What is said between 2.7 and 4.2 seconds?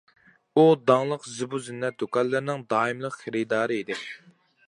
دائىملىق خېرىدارى ئىدى.